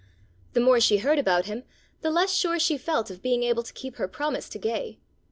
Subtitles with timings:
[0.53, 1.63] "]The more she heard about him
[2.01, 4.99] the less sure she felt of being able to keep her promise to Gay.